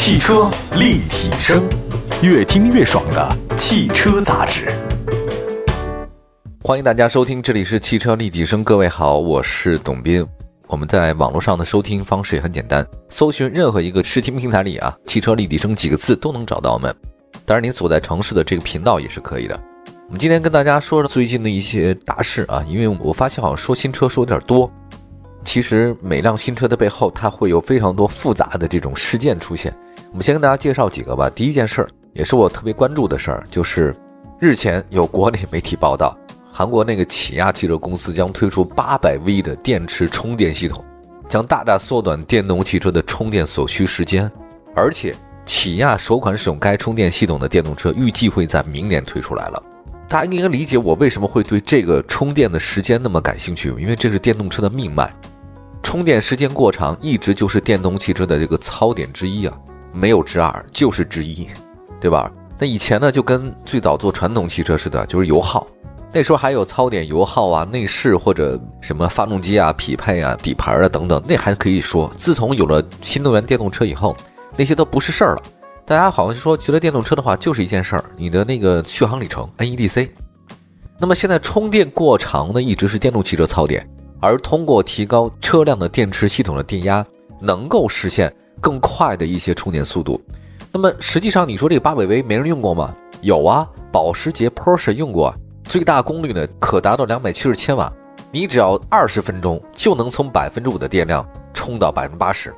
[0.00, 1.68] 汽车立体声，
[2.22, 4.72] 越听越爽的汽车杂志。
[6.62, 8.62] 欢迎大家收听，这里是汽车立体声。
[8.62, 10.24] 各位好，我是董斌。
[10.68, 16.94] 我们在网络上的收听方式也很简单，搜寻任何一个视听平台里啊，“汽车立体声”几个字都能找到我们。
[17.44, 19.60] 当然，您所在城市的这个频道也是可以的。
[20.06, 24.70] 我们今天跟大家说说最近的一些大事啊，因为我发现好像说新车说有点多。
[25.44, 29.74] 其实每辆新车的背后，它会有非常多复杂的这种事件出现。
[30.10, 31.28] 我们先跟大家介绍几个吧。
[31.28, 33.94] 第一件事儿，也是我特别关注的事儿，就是
[34.40, 36.16] 日前有国内媒体报道，
[36.50, 40.82] 韩国那个起亚汽车公司将推出八百 V 的电池充电系统，
[41.28, 44.30] 将大大缩短电动汽车的充电所需时间。
[44.74, 49.62] 而且，起亚首款使用该充电系统的电动车预计会在明年推出来了。
[50.08, 55.12] 大家应该理解我为什么会对这个充电的时间那么感兴趣，因为这是电动车的命脉。
[55.82, 59.58] 充电时间过长一直就是电动汽车的这个槽点之一啊，
[59.98, 61.48] 没有之二，就是之一，
[62.00, 62.30] 对吧？
[62.56, 65.66] 那以前呢，就跟最早做传统汽车似的，就是油耗，
[66.12, 72.10] 那时候还有操点、油耗啊、内饰或者什么发动机啊、匹配啊、底盘啊等等，那还可以说。
[72.16, 74.16] 自从有了新能源电动车以后，
[74.56, 75.42] 那些都不是事儿了。
[75.84, 80.08] 大家好像是说觉得电动车的话就是一件事儿，你的那个续航里程 NEDC。
[80.98, 83.88] 那么现在充电过长呢，一直是电动汽车槽点。
[84.20, 87.06] 而通过提高车辆的电池系统的电压，
[87.40, 90.20] 能够实现更快的一些充电速度。
[90.72, 92.94] 那么实际上，你说这个八百 V 没人用过吗？
[93.22, 97.92] 有啊，保时捷 Porsche 用过，最大功率呢可达到两百七十千瓦，
[98.30, 102.54] 你只要二十分钟就能从百分之五的电量充到百分之八十，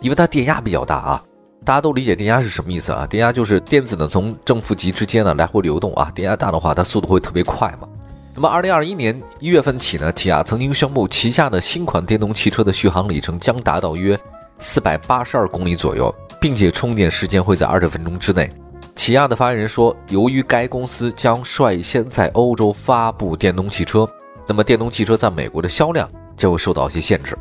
[0.00, 1.22] 因为它电压比较大啊。
[1.64, 3.06] 大家都理解电压是什么意思啊？
[3.06, 7.88] 电压就是电子呢从正负极之间呢来回流动啊，电压大的话，它速度会特别快嘛。
[8.34, 14.18] 那么，二零二一年一月份起呢，起亚曾经宣布旗下的新款电动汽车的续航里程将达到约
[14.62, 18.48] 四百八十二公里左右，并且充电时间会在二十分钟之内。
[18.94, 24.08] 起亚的发言人说，由于该公司将率先在欧洲发布电动汽车，
[24.46, 27.36] 那么电动汽车在美国的销量将会受到一些限制。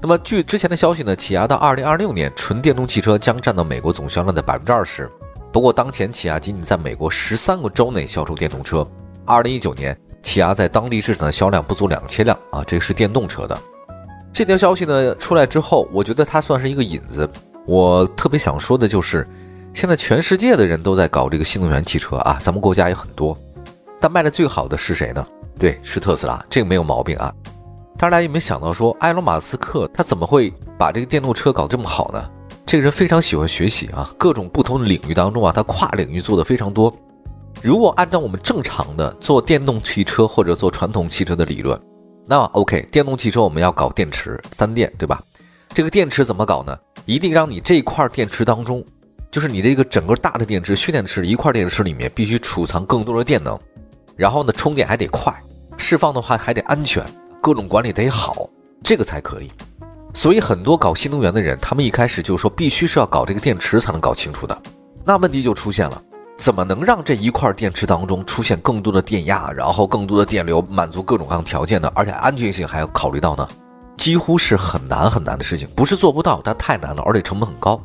[0.00, 5.10] 那么，据之前的消息呢，起亚到二零二六年纯电动汽车将占到美国总销量的百分之二十。
[5.52, 8.86] 不过，当前起亚仅仅在美国十三个州内销售电动车。
[9.26, 9.98] 二零一九年。
[10.22, 13.58] 起亚在当地市场的销量不足两千辆啊，这是电动车的。
[14.32, 17.28] 这条消息呢出来之后，我觉得它算是一个引子。
[17.66, 19.26] 我特别想说的就是，
[19.74, 23.36] 现在全世界的人都在搞这个新能源汽车啊，咱们国家也很多，
[24.00, 25.24] 但卖的最好的是谁呢？
[25.58, 27.32] 对，是特斯拉，这个没有毛病啊。
[27.98, 32.28] 但是大家有没有想到说，埃隆·马斯克他怎么会把这个电动车搞这么好呢？
[32.64, 36.92] 这个人非常喜欢学习啊，各种不同领域当中啊，他跨领域做的非常多。
[37.62, 41.78] 如果按照我们正常的做电动汽车或者做传统汽车的理论，
[42.32, 45.22] 那 OK，电动汽车我们要搞电池三电，对吧？
[45.74, 46.74] 这个电池怎么搞呢？
[47.04, 48.82] 一定让你这块电池当中，
[49.30, 53.58] 就是你这个整个大的电池蓄电池一块电池里面必须储藏更多的电能，
[54.16, 55.30] 然后呢充电还得快，
[55.76, 57.04] 释放的话还得安全，
[57.42, 58.48] 各种管理得好，
[58.82, 59.52] 这个才可以。
[60.14, 64.58] 所以很多搞新能源的人，他们一开始就说必须是要搞这个电池才能搞清楚的，
[65.04, 66.02] 那问题就出现了。
[66.36, 71.90] 怎么能让这一块电池当中出现更多的电压，然后更多的电流，满足各种各样条件呢？
[71.94, 73.46] 而且安全性还要考虑到呢？
[73.96, 77.80] 几乎是很难很难的事情，不是做不到，但太难了，而且成本很高。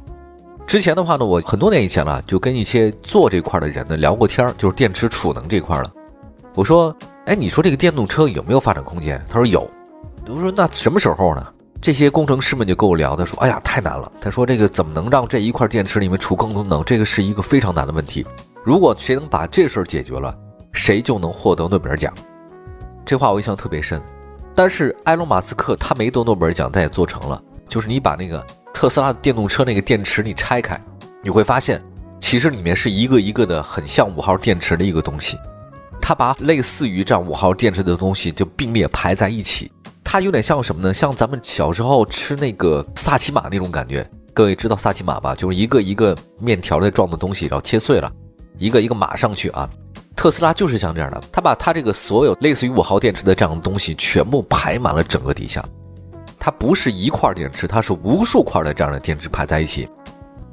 [0.66, 5.92] 之前的话呢，我很多年以前了，就跟一些做这块的人呢聊过天，就是电池储能这块了。
[6.56, 9.24] 我说，哎，你说这个电动车有没有发展空间？
[9.30, 9.70] 他说有。
[10.28, 11.48] 我说那什么时候呢？
[11.82, 14.12] 这些工程师们就跟我聊他说，哎呀，太难了。
[14.20, 16.84] 他说这个怎么能让这一块电池里面储更多能？
[16.84, 18.26] 这个是一个非常难的问题。
[18.64, 20.36] 如果谁能把这事儿解决了，
[20.74, 22.14] 谁就能获得诺贝尔奖。
[23.06, 24.02] 这话我印象特别深。
[24.56, 27.42] 但是埃隆·马斯克他没得诺贝尔奖，但也做成了。
[27.70, 30.82] 就是你把那个特斯拉的电动车那个电池你拆开，
[31.24, 31.82] 你会发现，
[32.20, 35.38] 其实里面是一个一个的很像五号电池的一个东西。
[36.02, 39.72] 他把类似于这样五号电池的东西就并列排在一起，
[40.10, 40.94] 它有点像什么呢？
[40.94, 44.10] 像咱们小时候吃那个萨琪玛那种感觉。
[44.34, 45.36] 各位知道萨琪玛吧？
[45.36, 48.10] 就是一个一个面条的状的东西，然后切碎了。
[48.58, 49.70] 一个一个码上去啊，
[50.16, 55.62] 特斯拉就是像这样的，他把它这个所有类似于五号电池的这样的东西全部排满了整个底下，
[56.40, 59.90] 它不是一块电池，它是无数块的这样的电池排在一起，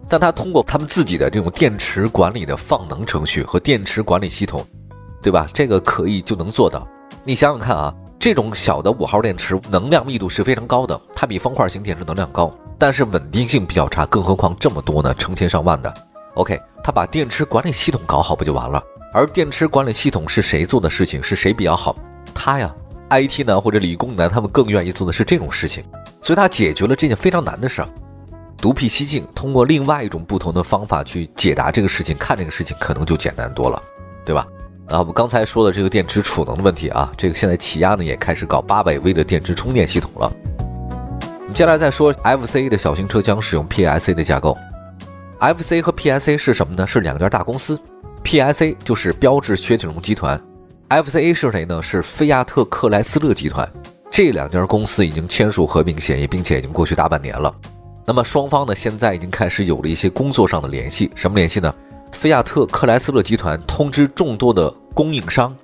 [0.08, 4.66] 但它通过他们自己的这种电池管理的放能程序和电池管理系统，
[5.22, 5.48] 对吧？
[5.54, 6.84] 这个可以就能做到。
[7.22, 15.92] 你想想看啊，这种小的五号电池能量密度是非常高的，它比方块型电池能量高，但是稳定性比较差，更何况这么多呢，成千上万的。
[16.32, 18.82] OK，他把电池管理系统搞好不就完了？
[19.12, 21.22] 而电池管理系统是谁做的事情？
[21.22, 21.94] 是谁比较好？
[22.34, 22.74] 他呀
[23.10, 25.84] ，IT 男或者理工男，他们更愿意做的是这种事情，
[26.22, 27.88] 所以他解决了这件非常难的事儿。
[28.56, 33.82] 独辟蹊径，通过另外一种不同的方法去解答这个事情，看这个事情可能就简单多了，
[34.24, 34.46] 对吧？
[34.88, 40.30] 啊，我们刚才说的这个电池储能的问题啊，这个现在起亚呢也开始搞八百 V 的电池充电系统了。
[41.40, 44.56] 我们接下来再说 FCA 的小型车将使用 PSA 的架构。
[45.40, 46.86] FCA 和 PSA 是什么呢？
[46.86, 47.78] 是两家大公司。
[48.22, 50.40] PSA 就是标致雪铁龙集团
[50.88, 51.82] ，FCA 是谁呢？
[51.82, 53.68] 是菲亚特克莱斯勒集团。
[54.10, 57.54] 这两家公司已经签署合并协议，并且已经过去大半年了。
[58.06, 61.10] 那么双方呢，现在已经开始有了一些工作上的联系。
[61.14, 61.74] 什么联系呢？
[62.14, 65.54] 菲亚特克莱斯勒集团通知众多的供应商，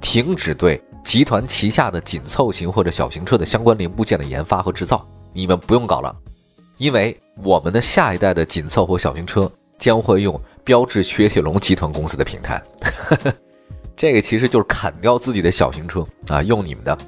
[0.00, 5.06] 停止对集团旗下的紧凑型或者小型车的相关零部件的研发和制造。
[5.32, 6.14] 你们不用搞了，
[6.76, 12.62] 因为我们的下一代的紧凑或小型车将会用标致雪铁龙集团公司的平台。
[13.96, 16.98] 这个其实就是砍掉自己的小型车啊，用你们的。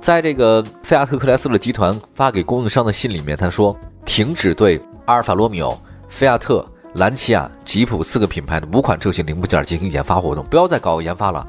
[0.00, 3.74] 在这个菲亚特克莱斯勒集团发给供应商的信里面，他说
[4.04, 6.64] 停止对阿尔法罗密欧、菲亚特、
[6.94, 11.46] 兰奇啊、吉普四个品牌的五款车型零部件进行研发活动，不要再搞研发了。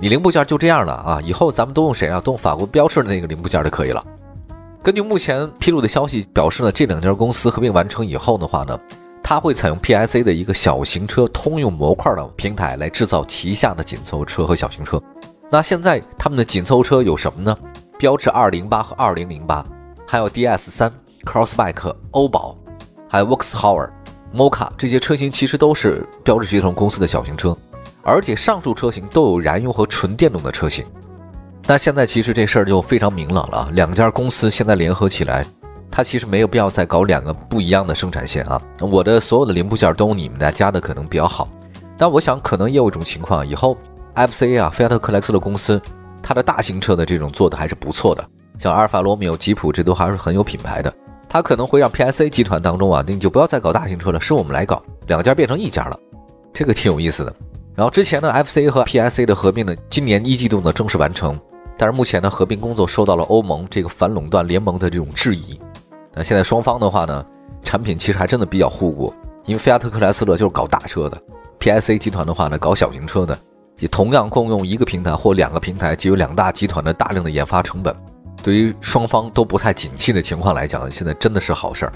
[0.00, 2.20] 你零部件就这样了啊，以后咱们都用谁啊？
[2.20, 4.04] 都用法国标致的那个零部件就可以了。
[4.82, 8.78] 根据目前披露的消息表示呢，这两家公司合并完成以后的话呢，
[9.22, 15.00] 它会采用 PSA 的一个小型车通用模块的平台来制造旗下的紧凑车和小型车。
[15.50, 17.56] 那现在他们的紧凑车有什么呢？
[17.98, 19.64] 标致二零八和二零零八，
[20.06, 20.90] 还有 DS 三、
[21.24, 22.56] Crossback、欧宝，
[23.08, 23.88] 还有 Vauxhall、
[24.34, 27.56] Mocha 这些车型其实都是标致雪铁龙公司的小型车，
[28.02, 30.84] 而且上述车型都有燃油和纯电动的车型。
[31.66, 35.46] 那现在其实这事儿就非常明朗了，两家公司现在联合起来，
[35.88, 38.60] 它其实没有必要再搞两个不一样的生产线啊。
[38.80, 41.48] 我的所有的零部件都你们家加的可能比较好，
[41.96, 43.78] 但我想可能也有一种情况，以后
[44.16, 45.80] FCA 啊，菲亚特克莱斯勒公司，
[46.20, 48.28] 它的大型车的这种做的还是不错的，
[48.58, 50.92] 像阿尔法罗密欧、吉普这都还是很有品牌的，
[51.34, 55.98] 它可能会让 PSA 集团当中啊，你就不要再搞大型车了，是我们来搞，两家变成一家了，
[56.52, 57.34] 这个挺有意思的。
[57.74, 61.36] 然后之前呢，FCA 和 PSA 的合并呢，今年一季度呢正式完成。
[61.76, 65.58] 但是目前呢，合并工作受到了欧盟这个反垄断联盟的这种质疑。
[66.14, 67.26] 那现在双方的话呢，
[67.64, 69.12] 产品其实还真的比较互补，
[69.44, 71.20] 因为菲亚特克莱斯勒就是搞大车的
[71.58, 73.36] ，PSA 集团的话呢，搞小型车的，
[73.80, 77.92] 也同样共用一个平台或两个平台，既有两大集团的大量的研发成本。
[78.44, 81.92] 对于双方都不太景气的情况来讲，现在真的是好事儿。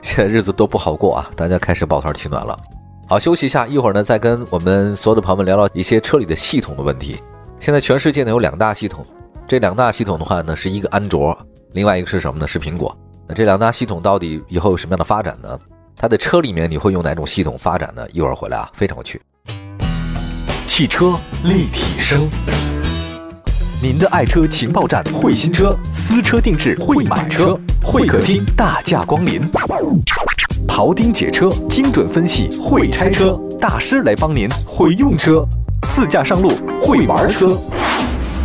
[0.00, 2.56] 现在日子都不好过啊，大家开始抱团取暖了。
[3.08, 7.20] 好，休息一下，一会儿呢再跟我们所有的朋友们聊聊一些车里的系统的问题。
[7.58, 9.04] 现在全世界呢有两大系统，
[9.48, 11.36] 这两大系统的话呢是一个安卓，
[11.72, 12.46] 另外一个是什么呢？
[12.46, 12.96] 是苹果。
[13.26, 15.58] 那这两大系统到底以后有什么样的发展呢？
[15.96, 18.08] 它的车里面你会用哪种系统发展呢？
[18.12, 19.20] 一会儿回来啊，非常有趣。
[20.64, 22.30] 汽车立体声，
[23.82, 29.42] 您的爱车情报站，会新车，私车定制，会买车，会客厅大驾光临，
[30.68, 35.44] 庖丁解车，精准分析，会拆车大师来帮您会用车。
[35.88, 36.50] 自驾上路
[36.80, 37.58] 会玩车，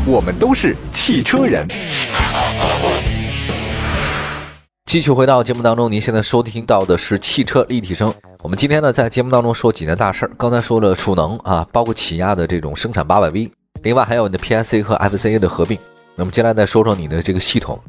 [0.07, 1.68] 我们都是汽车人。
[4.88, 8.12] 继续回到节目当中，您现在收听到的是汽车立体声。
[8.42, 10.31] 我们今天呢，在节目当中说几件大事儿。
[10.36, 13.51] 刚才说了储能啊，包括起亚的这种生产八百 V，
[13.83, 15.77] 另外还有你的 PSA 和 FCA 的合并。
[16.15, 17.79] 那么接下来再说说你的这个系统。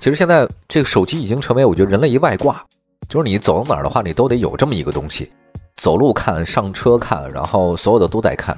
[0.00, 2.62] 其实现在这个手机已经成为我觉得人类一外挂，
[3.08, 5.30] 就是你走到哪儿的话，你都得有这么一个东西，
[5.76, 8.56] 走路看，上车看，然后所有的都得看。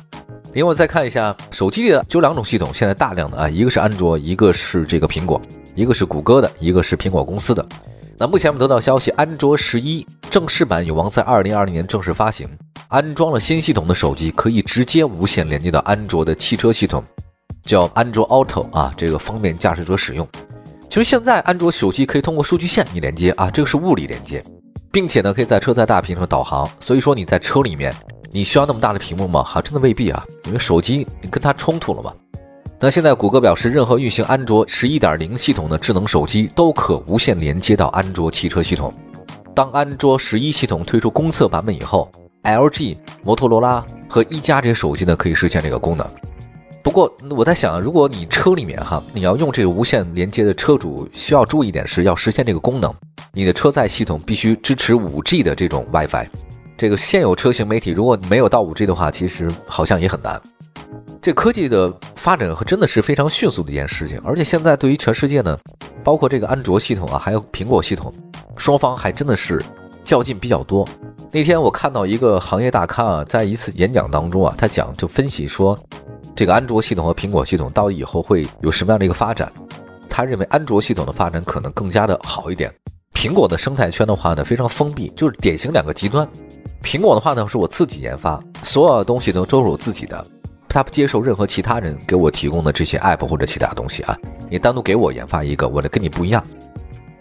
[0.54, 5.40] 另外再看一下手机的就两种系统，现在大量的啊，一个是安卓，一个是这个苹果，
[5.74, 7.64] 一个是谷歌的，一个是苹果公司的。
[8.20, 12.48] 那目前我们得到消息，安卓十一正式版有望在二零二零年正式发行。
[12.88, 17.04] 安装了新系统的手机可以直接无线连接到安卓的汽车系统，
[17.64, 20.26] 叫安卓 Auto 啊，这个方便驾驶者使用。
[20.88, 24.42] 其实现在安卓手机可以通过数据线一连接啊，这个是物理连接，
[24.90, 27.94] 并且呢可以在车载大屏上导航，所以说你在车里面。
[28.30, 29.42] 你需要那么大的屏幕吗？
[29.42, 32.12] 哈，真的未必啊，因为手机你跟它冲突了嘛。
[32.80, 38.94] 那现在谷歌表示，任何运行安卓十一点零系统的智能手机都可无线连接到安卓汽车系统。
[39.52, 42.08] 当安卓十一系统推出公测版本以后
[42.44, 46.06] ，LG、摩托罗拉和一加这些手机呢可以实现这个功能。
[46.80, 52.94] 不过我在想，如果你车里面哈，你要用这个无线连接的车主需要注意一点是，要实现这个功能，
[53.32, 56.28] 你的车载系统必须支持五 G 的这种 WiFi。
[56.76, 60.40] 这个现有车型媒体，如果没有到五 G 的话，其实好像也很难。
[61.20, 65.58] 这科技的发展和真的是非常迅速的一件事情，而且现在对于全世界呢，
[66.04, 68.12] 包括这个安卓系统啊，还有苹果系统，
[68.56, 69.62] 双方还真的是
[70.04, 70.86] 较劲比较多。
[71.30, 75.78] 那天我看到一个行业大咖啊，在一次演讲当中啊，他讲就分析说，
[76.36, 79.52] 这个安卓系统和苹果系统到底以后会有什么样的一个发展？
[80.08, 82.72] 他认为安卓系统的发展可能更加的好一点。
[83.12, 86.26] 苹果的生态圈的话呢，非常封闭，就是典型两个极端。
[86.82, 90.24] 苹果的话呢，是我自己研发，所有的东西都都是我自己的，
[90.68, 94.16] 他不接受任何其他人给我提供的这些 app 或者其他东西啊。
[94.50, 96.44] 你单独给我研发一个，我的跟你不一样。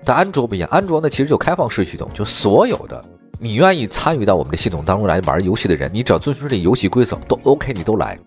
[0.04, 3.02] 但安卓不一样，安卓呢其实就开放式系统，就所有的
[3.40, 8.18] 你愿意参与到我们的系统当中来玩游戏的人，你只要遵循这游戏规则都 OK，你都来。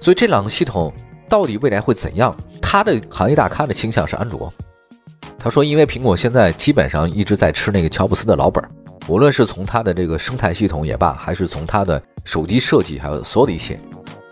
[0.00, 0.92] 所以这两个系统
[1.28, 2.36] 到底未来会怎样？
[2.60, 4.52] 他的行业大咖的倾向是安卓。
[5.38, 8.62] 他说，因为苹果现在基本上一直在吃那个乔布斯的老本，
[9.08, 13.80] 无论是从它的这个生态系统也罢，还是从它的手机设计，还有所有的一切，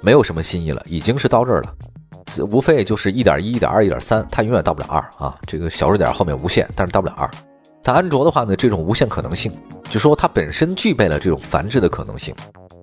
[0.00, 1.74] 没有什么新意了，已经是到这儿了。
[2.50, 5.36] 无非就是一点一、一点二、一点三，它永远到不了二啊。
[5.46, 7.28] 这个小数点后面无限，但是到不了二。
[7.82, 9.52] 但安卓的话呢，这种无限可能性，
[9.90, 12.34] 就说它本身具备了这种繁殖的可能性，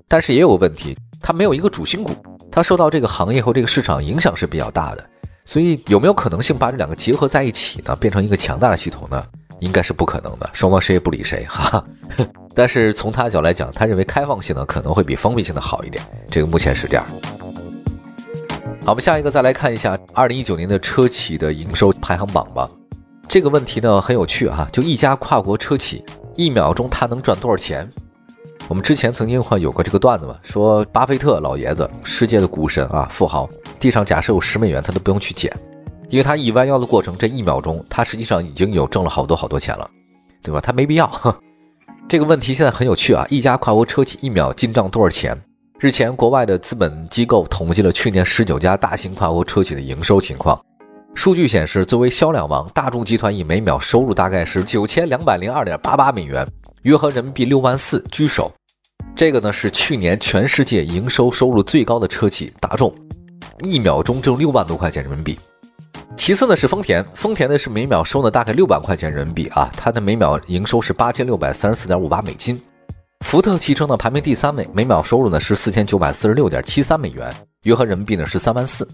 [0.08, 2.12] 但是也有问题，它没有一个主心骨，
[2.52, 5.10] 它受到这个行业和这个市场影响是比较大的。
[5.48, 7.96] 所以有没有可能性把这两个结合在一起呢？
[7.96, 9.24] 变成一个强大的系统呢？
[9.62, 11.86] 应该是不可能的，双方谁也不理谁哈哈。
[12.54, 17.06] 但是从他的角度来讲，他认为开放性呢可能会比封闭性的好一点，这个目前是这样。
[18.84, 22.70] 好，我们下一个再来看一下二零一九年的车企的营收排行榜吧。
[23.30, 26.04] 这个问题呢很有趣哈，就一家跨国车企，
[26.36, 27.90] 一秒钟它能赚多少钱？
[28.70, 35.50] 我们之前曾经话有过这个段子嘛，说巴菲特老爷子，世界的股神啊，富豪，地上假设有十美元，他都不用去捡，
[36.10, 39.90] 因为他一弯腰的过程，这一秒钟他实际上已经有挣了好多好多钱了，
[40.44, 40.60] 对吧？
[40.60, 41.10] 他没必要。
[42.10, 45.38] 这个问题现在很有趣啊，一家跨国车企一秒进账多少钱？
[45.80, 50.60] 日前，国外的资本机构统计了去年十九家大型跨国车企的营收情况。
[51.14, 56.46] 数据显示，作为销量王，大众集团以每秒收入大概是九千两百零二点八八美元，
[56.84, 58.52] 约合人民币六万四居首。
[59.18, 62.94] 这个呢是去年全世界营收收入最高的车企大众，
[63.64, 65.40] 一秒钟挣六万多块钱人民币。
[66.16, 72.62] 其次呢是丰田，丰田呢是每秒收呢大概六百块钱人民币啊，它的每秒营收是八千六百三十四点五八美金。
[73.26, 77.34] 福特汽车呢排名第三位，每秒收入呢是四千九百四十六点七三美元，
[77.64, 78.88] 约合人民币呢是三万四。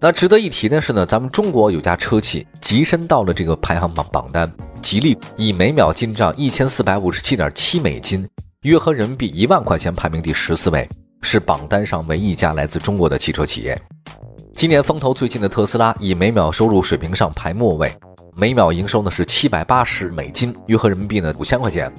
[0.00, 4.48] 那值得一提的是呢，咱们中国有家车企跻身到了这个排行榜榜单，
[4.80, 8.24] 吉利以每秒进账一千四百五十七点七美金，
[8.64, 10.86] 约合人民币一万块钱，排名第十四位，
[11.22, 13.74] 是榜单上唯一一家来自中国的汽车企业。
[14.52, 17.90] 今年风头最近的特斯拉以每秒收入水平上排末位，
[18.36, 21.90] 每秒营收呢是七百八十美金，约合人民币呢五千块钱。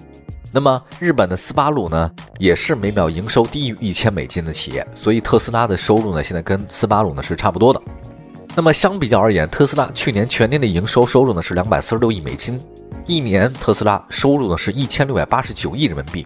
[0.54, 7.82] 那么日本的斯巴鲁呢，也是每秒营收低于一千美金的企业，所以特斯拉的收入呢，现在跟斯巴鲁呢是差不多的。
[8.56, 12.62] 那么相比较而言，特斯拉去年全年的营收收入呢是两百四十六亿美金，
[13.08, 16.24] 一年特斯拉收入呢是一千六百八十九亿人民币。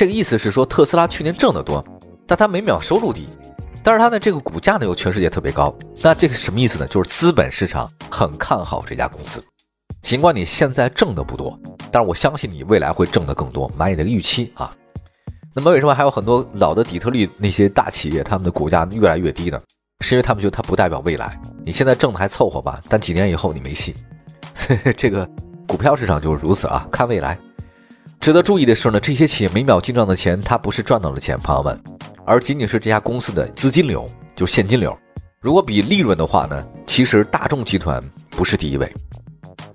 [0.00, 1.84] 这个意思是说，特斯拉去年挣得多，
[2.26, 3.26] 但它每秒收入低，
[3.84, 5.76] 但是它的这个股价呢又全世界特别高。
[6.00, 6.86] 那这个什么意思呢？
[6.86, 9.44] 就是资本市场很看好这家公司。
[10.00, 11.54] 尽管你现在挣的不多，
[11.92, 14.74] 但是我相信你未来会挣得更多，买你的预期啊。
[15.54, 19.60] 那么为什么还有很多老的底特律那些大企业，他们的股价越来越低呢？
[20.02, 21.38] 是因为他们觉得它不代表未来。
[21.62, 23.94] 你现在挣的还凑合吧，但几年以后你没戏。
[24.96, 25.28] 这个
[25.68, 27.38] 股票市场就是如此啊，看未来。
[28.20, 31.80] 值得注意的是呢，这些企业每秒进账的钱，它不是赚到了钱，朋友们，
[32.26, 34.04] 而仅仅是这家公司的资金流，
[34.36, 34.94] 就是现金流。
[35.40, 37.98] 如果比利润的话呢，其实大众集团
[38.28, 38.92] 不是第一位。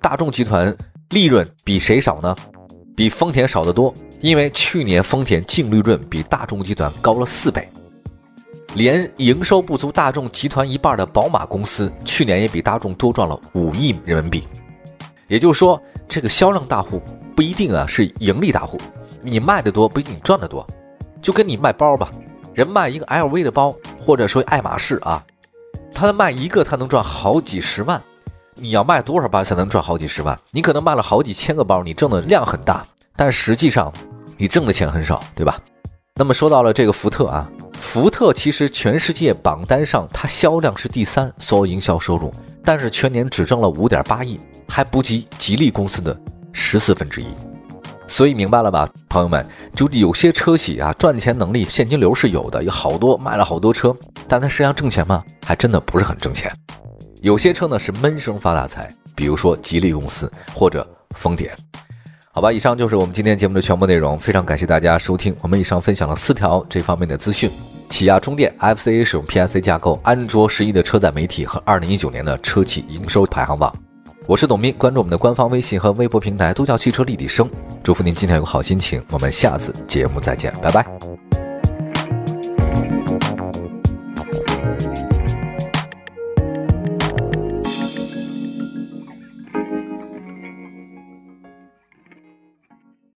[0.00, 0.74] 大众集团
[1.10, 2.36] 利润比谁少呢？
[2.94, 7.68] 比丰田少得多，因为去年丰田净利润比大众集团高了四倍。
[8.74, 14.46] 连营收不足大众集团一半的宝马公司，去年也比大众多赚了五亿人民币。
[15.26, 17.02] 也就是说，这个销量大户
[17.36, 18.78] 不一定啊是盈利大户，
[19.22, 20.66] 你卖的多不一定赚得多。
[21.20, 22.10] 就跟你卖包吧，
[22.54, 25.22] 人卖一个 LV 的包，或者说爱马仕啊，
[25.94, 28.02] 他卖一个他能赚好几十万。
[28.54, 30.38] 你要卖多少包才能赚好几十万？
[30.50, 33.92] 你可能卖了好几千个包，你挣的量很大，但实际上
[34.38, 35.60] 你挣的钱很少，对吧？
[36.14, 42.32] 那么说到了这个福特啊，福特其实全世界榜单上它销量是第三，所有营销收入，
[42.64, 46.18] 但是全年只挣了五点八亿，还不及吉利公司的
[46.66, 47.26] 十四分之一。
[48.08, 49.44] 所以明白了吧，朋友们？
[49.72, 53.94] 就有些车企啊，赚钱能力、现金流是有的，有好多卖了好多车，
[54.26, 55.22] 但它实际上挣钱吗？
[55.44, 56.52] 还真的不是很挣钱。
[57.22, 61.50] 有些车呢是闷声发大财，比如说吉利公司或者丰田。
[62.32, 65.34] 好吧，以上就是我们今天节目的全部内容，非常感谢大家收听。
[65.42, 67.50] 我们以上分享了四条这方面的资讯：
[67.90, 73.72] 起亚充电、FCA 使用 PIC 架构、安卓十一的车载媒体和二零一九年的车企营收排行榜。
[74.28, 77.48] 我是董斌，关注我们的官方微信和微博平台，都叫汽车立体声。
[77.82, 81.25] 祝福您今天有个好心情，我们下次节目再见，拜拜。